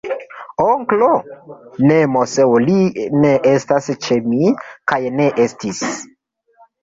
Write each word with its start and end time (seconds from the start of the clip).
Onklo!? 0.63 1.09
Ne, 1.89 1.97
Moseo, 2.13 2.55
li 2.63 2.77
ne 3.25 3.33
estas 3.51 3.89
ĉe 4.07 4.17
mi, 4.31 4.49
kaj 4.93 4.99
ne 5.19 5.27
estis. 5.45 5.83